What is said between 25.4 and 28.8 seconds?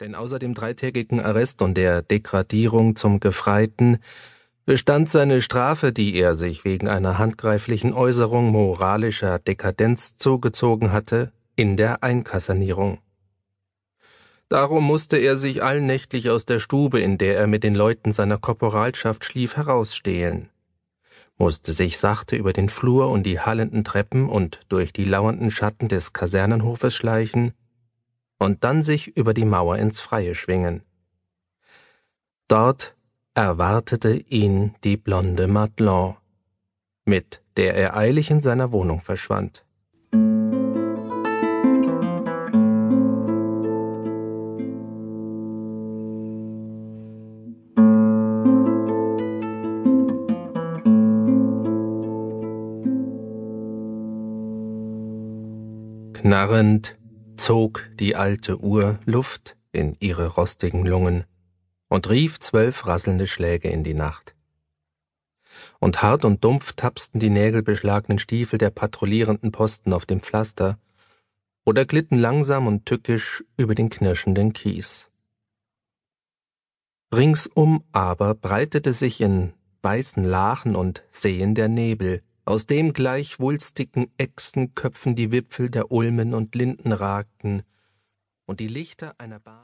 Schatten des Kasernenhofes schleichen, und